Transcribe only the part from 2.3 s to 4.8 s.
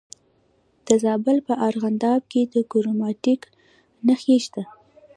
کې د کرومایټ نښې شته.